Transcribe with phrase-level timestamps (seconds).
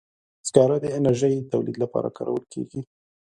[0.47, 2.81] سکاره د انرژي تولید لپاره کارول کېږي.